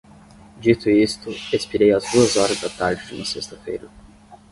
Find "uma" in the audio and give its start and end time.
3.13-3.23